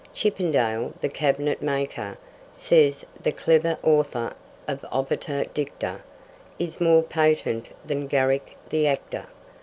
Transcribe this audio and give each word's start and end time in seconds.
'Chippendale, 0.15 0.95
the 0.99 1.09
cabinet 1.09 1.61
maker,' 1.61 2.17
says 2.55 3.05
the 3.21 3.31
clever 3.31 3.77
author 3.83 4.33
of 4.67 4.83
Obiter 4.91 5.45
Dicta, 5.53 5.99
'is 6.57 6.81
more 6.81 7.03
potent 7.03 7.69
than 7.85 8.07
Garrick 8.07 8.57
the 8.71 8.87
actor. 8.87 9.27